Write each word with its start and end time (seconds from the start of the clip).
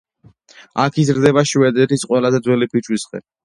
აქ 0.83 0.97
იზრდება 1.03 1.45
შვედეთის 1.51 2.09
ყველაზე 2.11 2.43
ძველი 2.51 2.73
ფიჭვის 2.77 3.11
ხე. 3.13 3.27